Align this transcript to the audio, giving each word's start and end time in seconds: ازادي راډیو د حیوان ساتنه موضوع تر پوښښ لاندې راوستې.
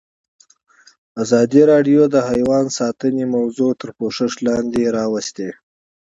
ازادي 1.23 1.61
راډیو 1.71 2.01
د 2.13 2.15
حیوان 2.29 2.65
ساتنه 2.79 3.23
موضوع 3.35 3.71
تر 3.81 3.89
پوښښ 3.97 4.33
لاندې 4.47 4.83
راوستې. 4.97 5.49